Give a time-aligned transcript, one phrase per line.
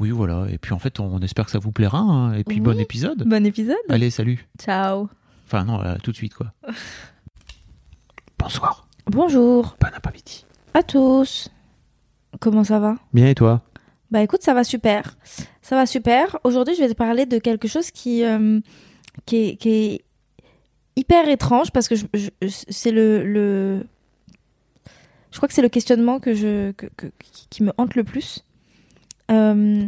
[0.00, 0.46] Oui, voilà.
[0.50, 1.98] Et puis en fait, on espère que ça vous plaira.
[1.98, 2.32] hein.
[2.34, 2.62] Et puis Oui.
[2.62, 3.24] bon épisode.
[3.26, 3.76] Bon épisode.
[3.88, 4.46] Allez, salut.
[4.60, 5.08] Ciao.
[5.46, 6.52] Enfin non, euh, tout de suite quoi.
[8.38, 8.86] Bonsoir.
[9.06, 10.44] Bonjour Bon après-midi.
[10.74, 11.48] à tous.
[12.40, 12.96] Comment ça va?
[13.12, 13.62] Bien et toi?
[14.10, 15.16] Bah écoute, ça va super.
[15.62, 16.38] Ça va super.
[16.44, 18.60] Aujourd'hui, je vais te parler de quelque chose qui, euh,
[19.26, 20.04] qui, est, qui est
[20.96, 23.84] hyper étrange parce que je- je- c'est le, le...
[25.30, 28.04] Je crois que c'est le questionnement que je, que, que- qui- qui me hante le
[28.04, 28.44] plus.
[29.30, 29.86] Euh,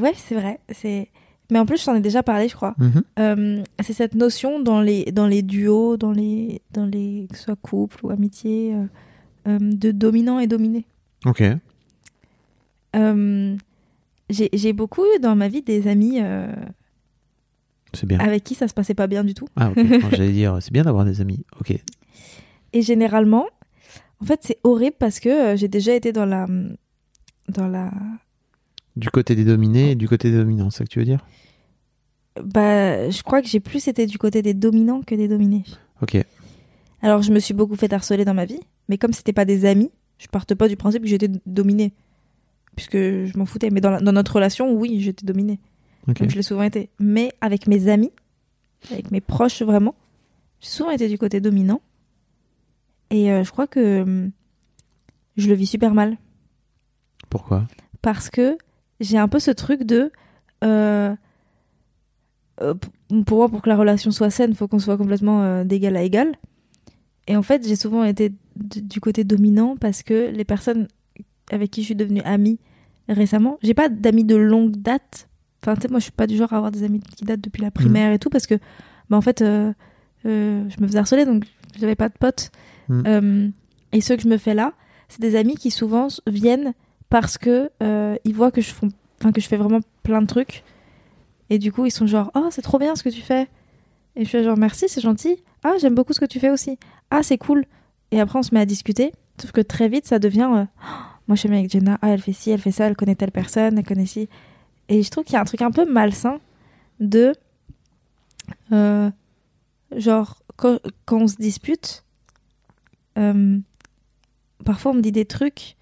[0.00, 0.58] Ouais, c'est vrai.
[0.70, 1.10] C'est...
[1.50, 2.74] Mais en plus, je t'en ai déjà parlé, je crois.
[2.78, 3.02] Mhm.
[3.18, 7.44] Euh, c'est cette notion dans les, dans les duos, dans les, dans les, que ce
[7.44, 8.84] soit couple ou amitié, euh,
[9.48, 10.86] euh, de dominant et dominé.
[11.26, 11.42] Ok.
[14.30, 16.20] J'ai beaucoup eu dans ma vie des amis
[17.92, 18.18] C'est bien.
[18.18, 19.48] avec qui ça se passait pas bien du tout.
[19.56, 19.84] Ah ok.
[20.10, 21.44] J'allais dire, c'est bien d'avoir des amis.
[21.60, 21.74] Ok.
[22.72, 23.46] Et généralement,
[24.20, 26.46] en fait, c'est horrible parce que j'ai déjà été dans la,
[27.48, 27.90] dans la,
[28.96, 31.24] Du côté des dominés et du côté des dominants, c'est ça que tu veux dire?
[32.42, 35.64] Bah, je crois que j'ai plus été du côté des dominants que des dominés.
[36.00, 36.16] Ok.
[37.02, 39.64] Alors, je me suis beaucoup fait harceler dans ma vie, mais comme c'était pas des
[39.64, 41.92] amis, je partais pas du principe que j'étais dominée,
[42.76, 43.70] puisque je m'en foutais.
[43.70, 45.58] Mais dans, la- dans notre relation, oui, j'étais dominée.
[46.08, 46.20] Ok.
[46.20, 46.90] Donc je l'ai souvent été.
[46.98, 48.12] Mais avec mes amis,
[48.90, 49.94] avec mes proches vraiment,
[50.60, 51.80] j'ai souvent été du côté dominant.
[53.10, 54.30] Et euh, je crois que hum,
[55.36, 56.16] je le vis super mal.
[57.28, 57.66] Pourquoi?
[58.00, 58.56] Parce que
[59.02, 60.10] j'ai un peu ce truc de...
[60.64, 61.14] euh,
[62.60, 62.74] euh,
[63.26, 65.96] pour moi, pour que la relation soit saine, il faut qu'on soit complètement euh, d'égal
[65.96, 66.34] à égal.
[67.26, 70.88] Et en fait, j'ai souvent été du côté dominant parce que les personnes
[71.50, 72.58] avec qui je suis devenue amie
[73.08, 75.28] récemment, j'ai pas d'amis de longue date.
[75.62, 77.40] Enfin, tu sais, moi, je suis pas du genre à avoir des amis qui datent
[77.40, 78.54] depuis la primaire et tout parce que,
[79.10, 79.72] bah, en fait, euh,
[80.26, 81.44] euh, je me faisais harceler donc
[81.78, 82.50] j'avais pas de potes.
[82.90, 83.48] Euh,
[83.92, 84.72] et ceux que je me fais là,
[85.08, 86.74] c'est des amis qui souvent viennent
[87.12, 90.64] parce que euh, ils voient que je, fais vraiment plein de trucs.
[91.50, 93.48] Et du coup, ils sont genre, oh, c'est trop bien ce que tu fais.
[94.16, 95.36] Et je suis genre, merci, c'est gentil.
[95.62, 96.78] Ah, j'aime beaucoup ce que tu fais aussi.
[97.10, 97.66] Ah, c'est cool.
[98.12, 99.12] Et après, on se met à discuter.
[99.38, 101.98] Sauf que très vite, ça devient, euh, Oh, moi, je suis avec Jenna.
[102.00, 104.30] Ah, elle fait ci, elle fait ça, elle connaît telle personne, elle connaît ci.
[104.88, 106.40] Et je trouve qu'il y a un truc un peu malsain
[106.98, 107.34] de,
[108.72, 109.10] euh,
[109.94, 110.78] genre, quand,
[111.10, 112.04] on se dispute,
[114.64, 115.76] parfois on me dit des trucs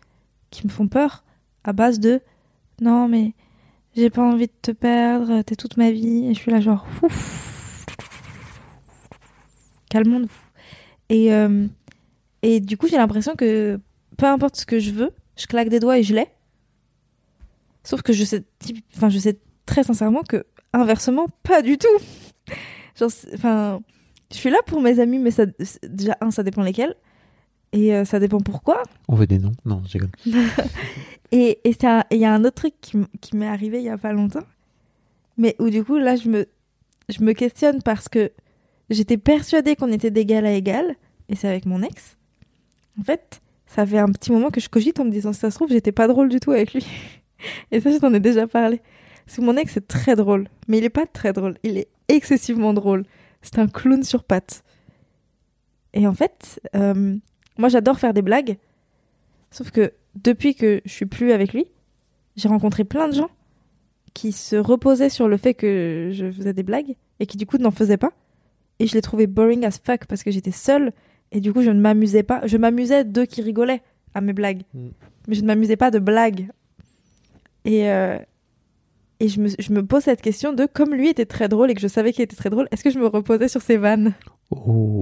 [0.50, 1.25] qui me font peur
[1.65, 2.21] à base de,
[2.81, 3.34] non, mais
[3.97, 6.27] j'ai pas envie de te perdre, t'es toute ma vie.
[6.27, 7.87] Et je suis là genre, ouf,
[9.91, 10.31] calmons-nous.
[11.09, 11.66] Et, euh,
[12.43, 13.81] et du coup, j'ai l'impression que
[14.16, 16.28] peu importe ce que je veux, je claque des doigts et je l'ai.
[17.82, 18.44] Sauf que je sais,
[18.97, 21.88] enfin, je sais très sincèrement que inversement, pas du tout.
[23.34, 23.81] Enfin,
[24.31, 25.31] je suis là pour mes amis, mais
[25.82, 26.94] déjà un, ça dépend lesquels,
[27.72, 28.82] et euh, ça dépend pourquoi.
[29.08, 30.10] On veut des noms Non, je rigole.
[31.32, 34.12] Et il y a un autre truc qui, qui m'est arrivé il y a pas
[34.12, 34.42] longtemps,
[35.36, 36.47] mais où du coup là je me,
[37.08, 38.32] je me questionne parce que
[38.88, 40.97] j'étais persuadée qu'on était d'égal à égal,
[41.28, 42.16] et c'est avec mon ex.
[42.98, 45.52] En fait, ça fait un petit moment que je cogite en me disant si ça
[45.52, 46.84] se trouve j'étais pas drôle du tout avec lui.
[47.70, 48.81] Et ça je t'en ai déjà parlé.
[49.25, 51.88] Parce que mon ex est très drôle, mais il est pas très drôle, il est
[52.08, 53.05] excessivement drôle.
[53.43, 54.64] C'est un clown sur pattes.
[55.94, 57.17] Et en fait, euh,
[57.58, 58.56] moi j'adore faire des blagues,
[59.50, 61.67] sauf que depuis que je suis plus avec lui,
[62.37, 63.31] j'ai rencontré plein de gens
[64.14, 67.58] qui se reposaient sur le fait que je faisais des blagues et qui du coup
[67.58, 68.12] n'en faisaient pas.
[68.79, 70.93] Et je les trouvais boring as fuck parce que j'étais seule
[71.32, 72.41] et du coup je ne m'amusais pas.
[72.47, 73.82] Je m'amusais d'eux qui rigolaient
[74.14, 74.88] à mes blagues, Mm.
[75.29, 76.49] mais je ne m'amusais pas de blagues.
[77.64, 78.19] Et, euh,
[79.20, 81.75] et je, me, je me pose cette question de comme lui était très drôle et
[81.75, 84.14] que je savais qu'il était très drôle, est-ce que je me reposais sur ses vannes?
[84.50, 85.00] Oh.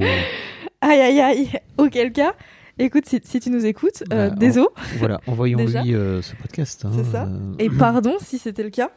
[0.80, 2.34] Aïe aïe aïe Auquel cas,
[2.78, 4.68] écoute, si, si tu nous écoutes, euh, Bah, désolé.
[4.98, 6.84] Voilà, envoyons-lui euh, ce podcast.
[6.84, 7.24] hein, C'est ça.
[7.24, 8.90] euh, Et pardon si c'était le cas.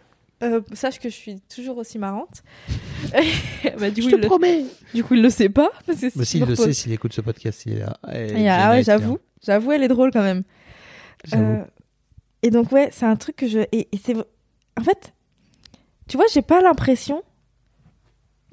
[0.44, 2.44] euh, sache que je suis toujours aussi marrante.
[3.80, 4.66] bah, du, Je coup, te il le, promets.
[4.94, 5.72] du coup, il le sait pas.
[5.86, 7.98] parce que Mais c'est s'il le sait, s'il écoute ce podcast, il est là.
[8.14, 8.82] Et, ah ouais, bien.
[8.84, 9.20] j'avoue.
[9.44, 10.44] J'avoue, elle est drôle quand même.
[11.36, 11.64] Euh,
[12.44, 13.60] et donc, ouais, c'est un truc que je.
[13.72, 14.16] Et, et c'est.
[14.80, 15.14] En fait,
[16.08, 17.24] tu vois, j'ai pas l'impression.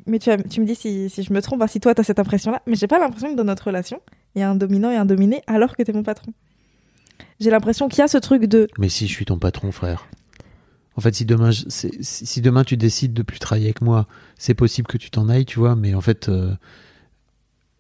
[0.08, 2.62] Mais tu, tu me dis si, si je me trompe, si toi t'as cette impression-là.
[2.66, 4.00] Mais j'ai pas l'impression que dans notre relation,
[4.34, 6.32] il y a un dominant et un dominé alors que t'es mon patron.
[7.40, 8.66] J'ai l'impression qu'il y a ce truc de.
[8.78, 10.08] Mais si je suis ton patron, frère.
[10.96, 14.08] En fait, si demain, je- si, si demain tu décides de plus travailler avec moi,
[14.37, 15.76] c'est possible que tu t'en ailles, tu vois.
[15.76, 16.55] Mais en fait, euh,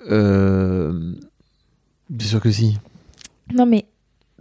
[0.08, 1.14] euh,
[2.10, 2.76] bien sûr que si?
[3.52, 3.86] Non, mais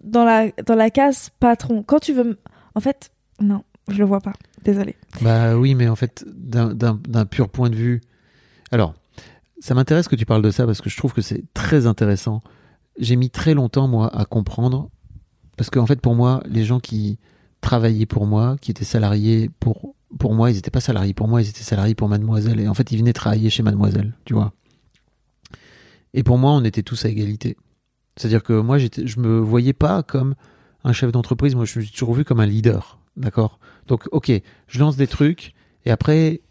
[0.03, 2.37] dans la, dans la case patron, quand tu veux.
[2.75, 3.11] En fait,
[3.41, 4.33] non, je le vois pas.
[4.63, 4.95] Désolée.
[5.21, 8.01] Bah oui, mais en fait, d'un- pur point de vue.
[8.71, 8.93] Alors,
[9.59, 12.41] ça m'intéresse que tu parles de ça parce que je trouve que c'est très intéressant.
[12.99, 14.89] J'ai mis très longtemps, moi, à comprendre.
[15.55, 17.17] Parce qu'en fait, pour moi, les gens qui
[17.61, 21.41] travaillaient pour moi, qui étaient salariés pour, pour moi, ils n'étaient pas salariés pour moi,
[21.41, 22.59] ils étaient salariés pour mademoiselle.
[22.59, 24.53] Et en fait, ils venaient travailler chez mademoiselle, tu vois.
[26.13, 27.57] Et pour moi, on était tous à égalité.
[28.15, 30.35] C'est-à-dire que moi, je me voyais pas comme
[30.83, 31.55] un chef d'entreprise.
[31.55, 32.99] Moi, je me suis toujours vu comme un leader.
[33.17, 34.31] D'accord Donc, ok,
[34.67, 35.53] je lance des trucs
[35.85, 36.41] et après,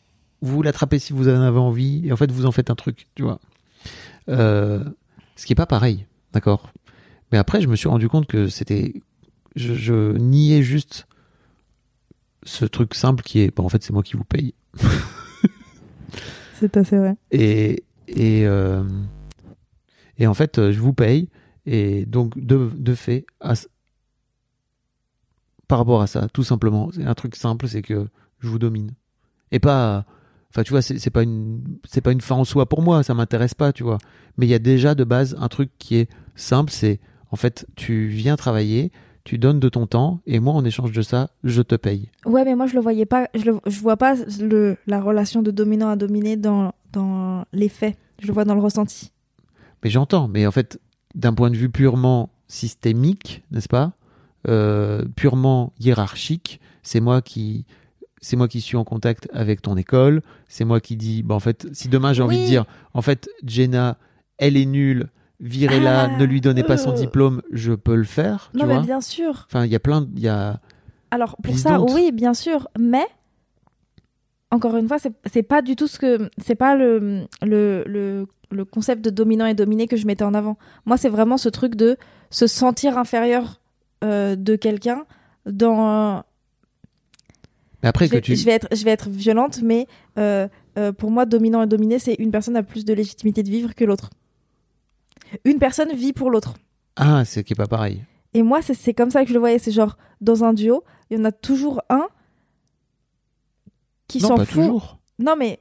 [0.42, 3.06] vous l'attrapez si vous en avez envie et en fait, vous en faites un truc,
[3.14, 3.40] tu vois.
[4.28, 4.84] Euh,
[5.36, 6.06] ce qui est pas pareil.
[6.32, 6.72] D'accord
[7.32, 8.94] Mais après, je me suis rendu compte que c'était.
[9.54, 11.06] Je, je niais juste
[12.42, 13.54] ce truc simple qui est.
[13.54, 14.54] Bon, en fait, c'est moi qui vous paye.
[16.58, 17.16] C'est assez vrai.
[17.30, 18.82] Et, et, euh,
[20.18, 21.28] et en fait, euh, je vous paye.
[21.66, 23.54] Et donc, de, de fait, à
[25.68, 28.06] par rapport à ça, tout simplement, c'est un truc simple, c'est que
[28.40, 28.92] je vous domine.
[29.52, 30.04] Et pas.
[30.50, 33.14] Enfin, tu vois, c'est pas une, c'est pas une fin en soi pour moi, ça
[33.14, 33.98] m'intéresse pas, tu vois.
[34.38, 37.66] Mais il y a déjà de base un truc qui est simple, c'est en fait,
[37.76, 38.92] tu viens travailler,
[39.24, 42.10] tu donnes de ton temps, et moi, en échange de ça, je te paye.
[42.24, 43.28] Ouais, mais moi je le voyais pas.
[43.34, 47.68] Je, le, je vois pas le, la relation de dominant à dominé dans, dans les
[47.68, 47.98] faits.
[48.20, 49.12] Je le vois dans le ressenti.
[49.82, 50.80] Mais j'entends, mais en fait,
[51.14, 53.92] d'un point de vue purement systémique, n'est-ce pas
[54.48, 57.64] Euh, Purement hiérarchique, c'est moi qui
[58.22, 61.40] c'est moi qui suis en contact avec ton école, c'est moi qui dis bah en
[61.40, 62.42] fait, si demain j'ai envie Oui.
[62.42, 62.64] de dire
[62.94, 63.98] en fait, Jenna,
[64.38, 65.08] elle est nulle,
[65.40, 66.94] virez-la, Ah, ne lui donnez pas son euh.
[66.96, 69.46] diplôme, je peux le faire, tu non, mais vois bien sûr.
[69.48, 70.60] Enfin, il y a plein de- y a
[71.10, 72.68] Alors pour ça, oui, bien sûr.
[72.78, 73.04] Mais
[74.50, 78.26] encore une fois, c'est c'est pas du tout ce que c'est pas le, le le
[78.50, 80.56] le concept de dominant et dominé que je mettais en avant.
[80.84, 81.96] Moi, c'est vraiment ce truc de
[82.30, 83.60] se sentir inférieur
[84.04, 85.04] euh, de quelqu'un
[85.46, 86.24] dans
[87.82, 89.86] mais après je que vais, tu je vais être, je vais être violente, mais
[90.18, 90.48] euh,
[90.78, 93.74] euh, pour moi, dominant et dominé, c'est une personne a plus de légitimité de vivre
[93.74, 94.10] que l'autre.
[95.44, 96.54] Une personne vit pour l'autre.
[96.96, 98.02] Ah, c'est qui est pas pareil.
[98.34, 99.58] Et moi, c'est- comme ça que je le voyais.
[99.58, 102.08] C'est genre, dans un duo, il y en a toujours un
[104.08, 104.48] qui s'en fout.
[104.48, 104.98] toujours.
[105.18, 105.60] Non, mais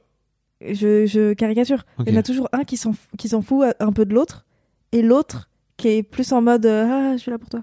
[0.60, 1.84] je, je caricature.
[2.06, 4.46] Il y en a toujours un qui s'en fout un peu de l'autre,
[4.92, 7.62] et l'autre qui est plus en mode Ah, je suis là pour toi.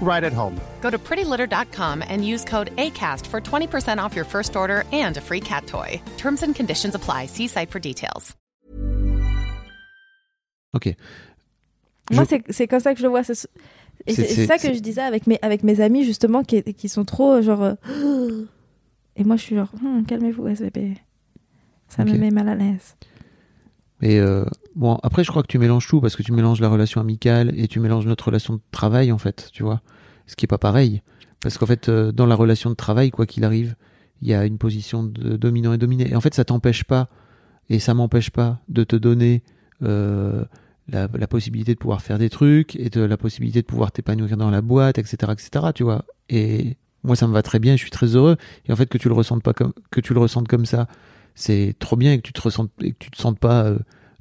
[0.00, 0.58] right at home.
[0.80, 5.20] Go to prettylitter.com and use code ACAST for 20% off your first order and a
[5.20, 6.00] free cat toy.
[6.16, 7.26] Terms and conditions apply.
[7.26, 8.34] See site for details.
[10.74, 10.94] Ok.
[12.10, 13.22] Moi, Je- c'est c'est comme ça que je le vois.
[13.24, 13.34] c'est
[14.46, 17.62] ça que je disais avec mes, avec mes amis, justement, qui, qui sont trop genre.
[17.62, 17.74] euh,
[19.16, 20.96] Et moi, je suis genre, Hum, calmez-vous, SVP.
[21.88, 22.10] Ça Ok.
[22.10, 22.96] me met mal à l'aise.
[24.02, 24.44] Et euh,
[24.78, 27.52] bon, après, je crois que tu mélanges tout parce que tu mélanges la relation amicale
[27.56, 29.82] et tu mélanges notre relation de travail, en fait, tu vois.
[30.26, 31.02] Ce qui est pas pareil.
[31.40, 33.74] Parce qu'en fait, euh, dans la relation de travail, quoi qu'il arrive,
[34.22, 36.10] il y a une position de dominant et dominé.
[36.10, 37.08] Et en fait, ça t'empêche pas,
[37.68, 39.42] et ça m'empêche pas de te donner
[39.82, 40.44] euh,
[40.88, 44.50] la, possibilité de pouvoir faire des trucs et de la possibilité de pouvoir t'épanouir dans
[44.50, 46.04] la boîte, etc., etc., tu vois.
[46.28, 48.36] Et moi, ça me va très bien, je suis très heureux.
[48.66, 50.88] Et en fait, que tu le ressentes pas comme, que tu le ressentes comme ça,
[51.34, 53.78] c'est trop bien et que tu te ressentes et que tu te sentes pas euh,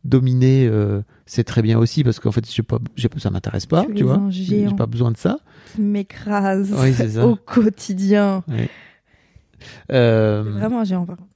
[0.07, 3.85] dominé, euh, c'est très bien aussi parce qu'en fait, j'ai pas, j'ai- ça m'intéresse pas,
[3.85, 4.21] Tu tu vois.
[4.29, 5.37] J'ai pas besoin de ça.
[5.73, 7.25] qui m'écrase Oui, ça.
[7.27, 8.43] au quotidien.
[9.91, 11.29] Euh, C'est vraiment un géant, par contre.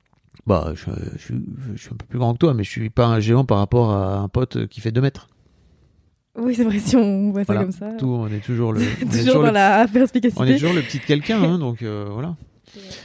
[0.48, 0.86] bah, je,
[1.18, 1.34] je-
[1.76, 3.58] je suis un peu plus grand que toi, mais je suis pas un géant par
[3.58, 5.28] rapport à un pote qui fait 2 mètres.
[6.40, 7.64] Oui, c'est vrai, si on voit ça Voilà.
[7.64, 7.92] comme ça.
[7.98, 9.86] Tout, on est toujours le, on est Toujours toujours dans le- la
[10.38, 12.36] on est toujours le petit de quelqu'un, hein, donc euh, voilà.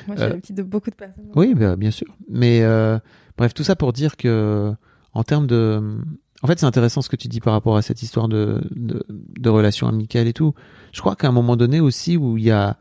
[0.07, 1.25] Moi, je suis Euh, la petite de beaucoup de personnes.
[1.35, 2.07] Oui, bah, bien sûr.
[2.31, 2.99] Mais euh,
[3.37, 4.73] bref, tout ça pour dire que,
[5.17, 5.99] en termes de.
[6.43, 9.05] En fait, c'est intéressant ce que tu dis par rapport à cette histoire de, de,
[9.09, 10.55] de relations amicales et tout.
[10.93, 12.77] Je crois qu'à un moment donné aussi où il y a.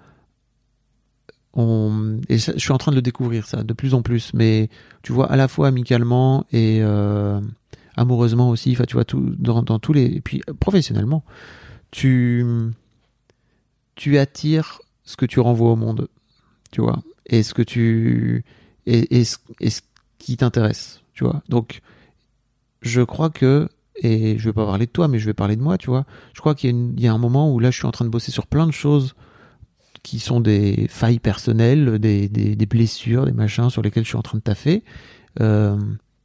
[1.53, 4.33] On, et je suis en train de le découvrir, ça, de plus en plus.
[4.33, 4.69] Mais
[5.03, 7.39] tu vois, à la fois amicalement et euh,
[7.95, 10.05] amoureusement aussi, enfin, tu vois, tout, dans, tous les.
[10.05, 11.23] Et puis, professionnellement,
[11.91, 12.45] tu.
[13.95, 16.09] Tu attires ce que tu renvoies au monde.
[16.71, 18.43] Tu vois et ce que tu
[18.85, 19.81] et, et ce
[20.19, 21.41] qui t'intéresse, tu vois.
[21.49, 21.81] Donc,
[22.85, 25.61] je crois que et je vais pas parler de toi, mais je vais parler de
[25.61, 26.05] moi, tu vois.
[26.33, 28.31] Je crois qu'il y, a un moment où là, je suis en train de bosser
[28.31, 29.15] sur plein de choses
[30.03, 34.37] qui sont des failles personnelles, des blessures, des machins sur lesquels je suis en train
[34.37, 34.83] de taffer.
[35.39, 35.79] Euh,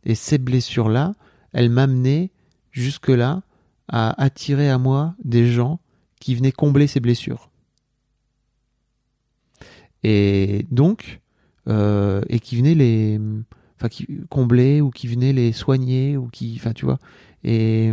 [0.04, 1.14] et ces blessures-là,
[1.52, 2.30] elles m'amenaient
[2.72, 3.42] jusque-là
[3.88, 5.78] à attirer à moi des gens
[6.20, 7.50] qui venaient combler ces blessures.
[10.02, 11.20] Et donc,
[11.68, 13.20] euh, et qui venaient les,
[13.80, 16.98] enfin, qui combler ou qui venaient les soigner ou qui, enfin, tu vois.
[17.44, 17.92] Et,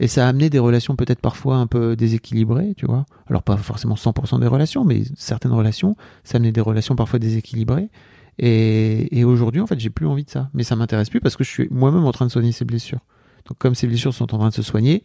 [0.00, 3.06] et ça a amené des relations peut-être parfois un peu déséquilibrées, tu vois.
[3.28, 7.90] Alors pas forcément 100% des relations, mais certaines relations, ça a des relations parfois déséquilibrées.
[8.38, 10.50] Et, et aujourd'hui, en fait, j'ai plus envie de ça.
[10.54, 13.00] Mais ça m'intéresse plus parce que je suis moi-même en train de soigner ces blessures.
[13.46, 15.04] Donc comme ces blessures sont en train de se soigner,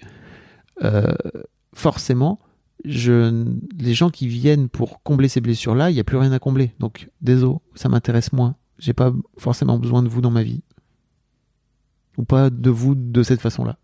[0.83, 1.13] euh,
[1.73, 2.39] forcément,
[2.85, 3.45] je,
[3.77, 6.73] les gens qui viennent pour combler ces blessures-là, il n'y a plus rien à combler.
[6.79, 8.55] Donc, désolé, ça m'intéresse moins.
[8.79, 10.63] J'ai pas forcément besoin de vous dans ma vie.
[12.17, 13.77] Ou pas de vous de cette façon-là.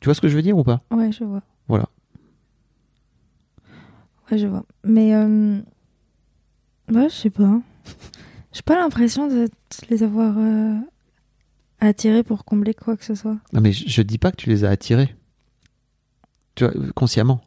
[0.00, 0.80] Tu vois ce que je veux dire ou pas?
[0.90, 1.42] Ouais, je vois.
[1.68, 1.88] Voilà.
[4.30, 4.64] Ouais, je vois.
[4.84, 5.58] Mais, euh...
[6.90, 7.60] ouais, je sais pas.
[8.52, 9.48] J'ai pas l'impression de
[9.90, 10.78] les avoir euh,
[11.80, 13.36] attirés pour combler quoi que ce soit.
[13.52, 15.14] Non, mais je, je dis pas que tu les as attirés.
[16.54, 17.42] Tu vois, consciemment.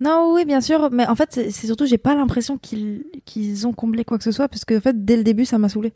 [0.00, 4.04] Non, oui, bien sûr, mais en fait, c'est surtout, j'ai pas l'impression qu'ils ont comblé
[4.04, 5.92] quoi que ce soit, parce que en fait, dès le début, ça m'a saoulé.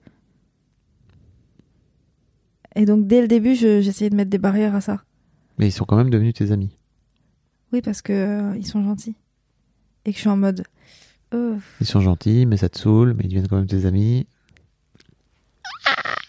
[2.75, 5.05] Et donc, dès le début, je- j'essayais de mettre des barrières à ça.
[5.59, 6.77] Mais ils sont quand même devenus tes amis.
[7.73, 9.15] Oui, parce que euh, ils sont gentils.
[10.05, 10.65] Et que je suis en mode.
[11.35, 14.27] euh, Ils sont gentils, mais ça te saoule, mais ils deviennent quand même tes amis.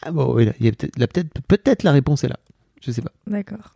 [0.04, 2.38] Ah, bon, oui, là, il y a peut-être, peut-être la réponse est là.
[2.82, 3.12] Je sais pas.
[3.26, 3.74] D'accord.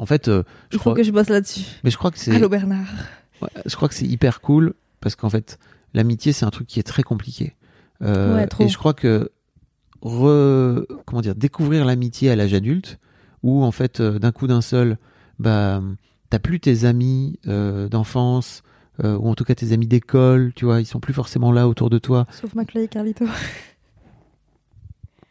[0.00, 1.64] En fait, euh, je Il crois, que je bosse là-dessus.
[1.84, 2.86] mais je crois que c'est, Allô, Bernard.
[3.42, 5.58] Ouais, je crois que c'est hyper cool parce qu'en fait,
[5.94, 7.54] l'amitié, c'est un truc qui est très compliqué.
[8.02, 8.64] Euh, Ouais, trop.
[8.64, 9.30] Et je crois que
[10.02, 12.98] re, comment dire, découvrir l'amitié à l'âge adulte,
[13.42, 14.96] où en fait, euh, d'un coup d'un seul,
[15.38, 15.82] bah,
[16.30, 18.62] t'as plus tes amis euh, d'enfance,
[19.04, 21.68] euh, ou en tout cas tes amis d'école, tu vois, ils sont plus forcément là
[21.68, 22.26] autour de toi.
[22.40, 23.26] Sauf Maclay et Carlito.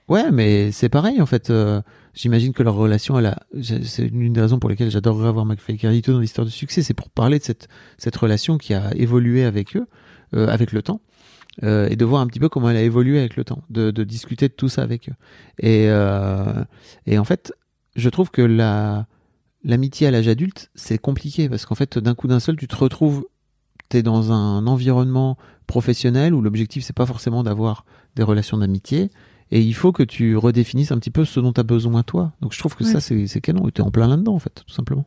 [0.07, 1.49] Ouais, mais c'est pareil en fait.
[1.49, 1.81] euh,
[2.13, 5.77] J'imagine que leur relation, elle c'est une des raisons pour lesquelles j'adorerais avoir McFly et
[5.77, 9.43] Carlito dans l'histoire de succès, c'est pour parler de cette cette relation qui a évolué
[9.43, 9.87] avec eux,
[10.33, 11.01] euh, avec le temps,
[11.63, 13.91] euh, et de voir un petit peu comment elle a évolué avec le temps, de,
[13.91, 15.13] de discuter de tout ça avec eux.
[15.59, 16.63] Et euh,
[17.05, 17.53] et en fait,
[17.95, 19.07] je trouve que la
[19.63, 22.75] l'amitié à l'âge adulte, c'est compliqué parce qu'en fait, d'un coup d'un seul, tu te
[22.75, 23.25] retrouves,
[23.89, 25.37] t'es dans un environnement
[25.67, 27.85] professionnel où l'objectif c'est pas forcément d'avoir
[28.15, 29.09] des relations d'amitié.
[29.51, 32.31] Et il faut que tu redéfinisses un petit peu ce dont tu as besoin toi.
[32.41, 32.91] Donc je trouve que Ouais.
[32.91, 33.67] ça, c'est canon.
[33.67, 35.05] Et t'es en plein là-dedans, en fait, tout simplement.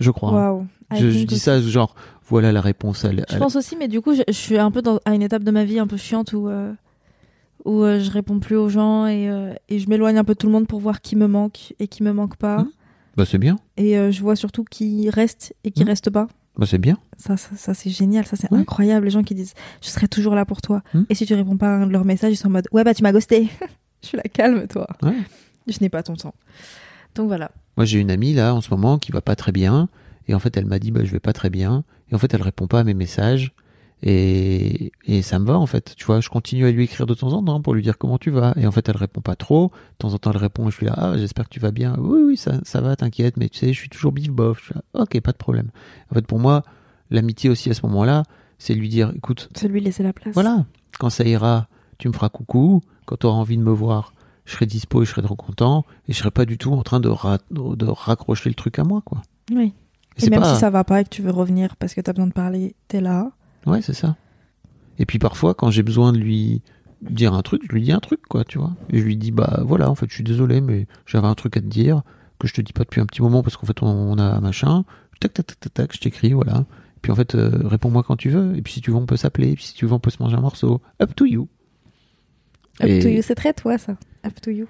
[0.00, 0.38] Je crois.
[0.38, 0.66] hein.
[0.92, 1.94] I Je, dis ça, genre,
[2.28, 3.04] voilà la réponse.
[3.04, 5.14] à à Je pense aussi, mais du coup, je, je suis un peu dans, à
[5.14, 6.72] une étape de ma vie un peu chiante où, euh,
[7.64, 10.38] où euh, je réponds plus aux gens et, euh, et je m'éloigne un peu de
[10.38, 12.58] tout le monde pour voir qui me manque et qui me manque pas.
[12.58, 12.70] Mhm.
[13.16, 13.56] Bah, c'est bien.
[13.76, 15.88] Et euh, je vois surtout qui reste et qui Mhm.
[15.88, 16.28] reste pas.
[16.58, 16.98] Bah, c'est bien.
[17.16, 18.58] Ça, ça, ça, c'est génial, ça c'est Ouais.
[18.58, 19.04] incroyable.
[19.06, 20.82] Les gens qui disent je serai toujours là pour toi.
[20.92, 21.06] Mhm.
[21.08, 22.82] Et si tu réponds pas à un de leurs messages, ils sont en mode ouais,
[22.84, 23.48] bah tu m'as ghosté.
[24.02, 24.86] je suis la calme, toi.
[25.02, 25.16] Ouais.
[25.68, 26.34] Je n'ai pas ton temps.
[27.14, 27.50] Donc voilà.
[27.76, 29.88] Moi, j'ai une amie, là, en ce moment, qui va pas très bien.
[30.26, 31.84] Et en fait, elle m'a dit, bah, je vais pas très bien.
[32.10, 33.52] Et en fait, elle répond pas à mes messages.
[34.02, 35.94] Et, et ça me va, en fait.
[35.96, 38.18] Tu vois, je continue à lui écrire de temps en temps pour lui dire comment
[38.18, 38.52] tu vas.
[38.56, 39.68] Et en fait, elle répond pas trop.
[39.92, 41.70] De temps en temps, elle répond, et je suis là, ah, j'espère que tu vas
[41.72, 41.96] bien.
[41.98, 43.36] Oui, oui, ça, ça va, t'inquiète.
[43.36, 44.58] Mais tu sais, je suis toujours bif bof.
[44.60, 45.70] Je suis là, ok, pas de problème.
[46.10, 46.62] En fait, pour moi,
[47.10, 48.22] l'amitié aussi à ce moment-là,
[48.58, 50.34] c'est lui dire, écoute, C'est lui laisser la place.
[50.34, 50.64] voilà,
[50.98, 52.80] quand ça ira, tu me feras coucou.
[53.06, 54.12] Quand tu auras envie de me voir,
[54.44, 55.84] je serai dispo et je serai trop content.
[56.08, 58.84] Et je serai pas du tout en train de, ra- de raccrocher le truc à
[58.84, 59.22] moi, quoi.
[59.50, 59.72] Oui.
[60.22, 62.12] Et même pas- si ça va pas et que tu veux revenir parce que t'as
[62.12, 63.30] besoin de parler, t'es là.
[63.68, 64.16] Ouais, c'est ça.
[64.98, 66.62] Et puis parfois, quand j'ai besoin de lui
[67.02, 68.74] dire un truc, je lui dis un truc, quoi, tu vois.
[68.90, 71.56] Et je lui dis, bah voilà, en fait, je suis désolé, mais j'avais un truc
[71.56, 72.02] à te dire
[72.38, 74.40] que je te dis pas depuis un petit moment parce qu'en fait, on, on a
[74.40, 74.84] machin.
[75.20, 76.64] Tac, tac, tac, tac, tac, je t'écris, voilà.
[77.02, 78.56] Puis en fait, euh, réponds-moi quand tu veux.
[78.56, 79.50] Et puis si tu veux, on peut s'appeler.
[79.50, 80.80] Et puis si tu veux, on peut se manger un morceau.
[81.00, 81.48] Up to you.
[82.80, 83.96] Up Et- to you, c'est très toi ça.
[84.26, 84.66] Up to you.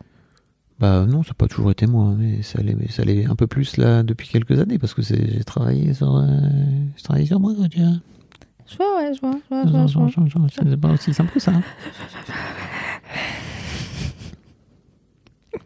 [0.78, 3.46] Bah non, ça n'a pas toujours été moi, mais ça l'est, ça l'est un peu
[3.48, 6.26] plus là depuis quelques années parce que j'ai travaillé sur, euh,
[6.96, 7.96] j'ai travaillé sur moi, quoi, tu vois.
[8.70, 10.48] Je vois, ouais, je vois, je vois, je vois, je vois.
[10.50, 11.52] C'est pas aussi simple que ça.
[11.52, 11.62] hein.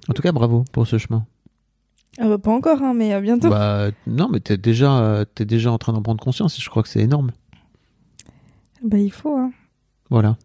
[0.08, 1.26] En tout cas, bravo pour ce chemin.
[2.18, 3.48] Ah bah, pas encore, hein, mais euh, bientôt.
[3.48, 6.68] Bah non, mais t'es déjà, euh, t'es déjà en train d'en prendre conscience et je
[6.68, 7.32] crois que c'est énorme.
[8.82, 9.50] Bah, il faut, hein.
[10.10, 10.36] Voilà.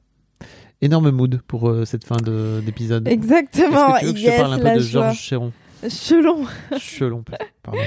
[0.82, 3.08] Énorme mood pour euh, cette fin de, d'épisode.
[3.08, 3.96] Exactement.
[3.98, 4.80] Est-ce que tu veux que je te parle un peu de.
[4.80, 5.52] Georges Chéron
[5.90, 6.46] Chelon.
[6.80, 7.24] Chelon,
[7.64, 7.80] pardon.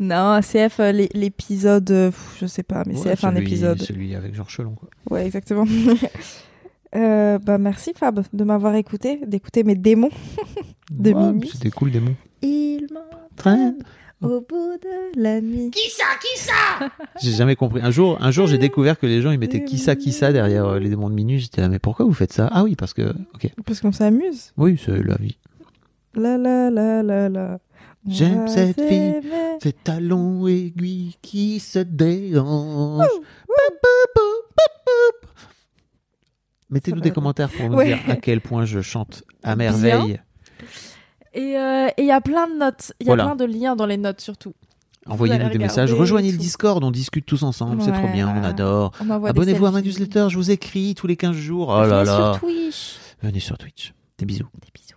[0.00, 3.80] Non, CF, euh, l'é- l'épisode, euh, je sais pas, mais Ouais, CF, un épisode.
[3.82, 4.88] Celui avec Georges Chelon, quoi.
[5.10, 5.64] Ouais, exactement.
[6.96, 10.10] Euh, bah merci Fab de m'avoir écouté, d'écouter mes démons.
[10.90, 11.46] De Ouais.
[11.52, 12.16] C'était cool, démon.
[12.42, 12.88] Il
[13.36, 13.76] Traîne.
[13.76, 13.84] m'entraîne
[14.22, 15.70] au bout de la nuit.
[17.22, 17.80] J'ai jamais compris.
[17.80, 20.32] Un jour, un jour, j'ai découvert que les gens ils mettaient qui ça, qui ça
[20.32, 21.38] derrière euh, les démons de minuit.
[21.38, 22.48] J'étais là, mais pourquoi vous faites ça?
[22.50, 24.52] Ah oui, parce que, ok, Parce qu'on s'amuse.
[24.56, 25.38] oui, c'est la vie.
[26.14, 27.58] La la la la la.
[28.08, 29.20] J'aime cette fille.
[29.62, 33.06] Ces talons aiguilles qui se dérangent.
[36.70, 37.86] Mettez-nous des commentaires pour nous Ouais.
[37.88, 40.20] dire à quel point je chante à merveille.
[41.34, 43.24] Et euh, et il y a plein de notes, il y a Voilà.
[43.26, 44.54] plein de liens dans les notes surtout.
[45.06, 45.92] Envoyez-nous des messages.
[45.92, 46.38] Rejoignez le.
[46.38, 47.82] Discord, on discute tous ensemble.
[47.82, 48.92] C'est trop bien, on adore.
[49.00, 51.68] Abonnez-vous à ma newsletter, je vous écris tous les 15 jours.
[51.68, 52.32] Oh là Venez là.
[52.32, 52.96] sur Twitch.
[53.22, 53.92] Venez sur Twitch.
[54.18, 54.48] Des bisous.
[54.60, 54.96] Des bisous.